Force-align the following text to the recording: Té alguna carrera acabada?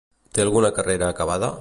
Té 0.37 0.45
alguna 0.45 0.71
carrera 0.79 1.13
acabada? 1.15 1.49